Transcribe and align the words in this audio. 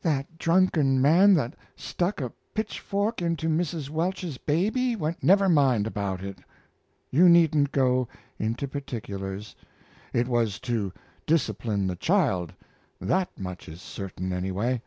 "That 0.00 0.38
drunken 0.38 1.02
man 1.02 1.34
that 1.34 1.56
stuck 1.76 2.22
a 2.22 2.32
pitchfork 2.54 3.20
into 3.20 3.48
Mrs. 3.50 3.90
Welch's 3.90 4.38
baby 4.38 4.96
when" 4.96 5.14
"Never 5.30 5.46
mind 5.46 5.86
about 5.86 6.22
it, 6.24 6.38
you 7.10 7.28
needn't 7.28 7.70
go 7.70 8.08
into 8.38 8.66
particulars; 8.66 9.54
it 10.14 10.26
was 10.26 10.58
to 10.60 10.90
discipline 11.26 11.86
the 11.86 11.96
child 11.96 12.54
that 12.98 13.28
much 13.38 13.68
is 13.68 13.82
certain, 13.82 14.32
anyway." 14.32 14.80